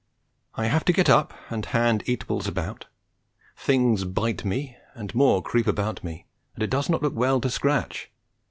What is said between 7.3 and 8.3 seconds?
to scratch.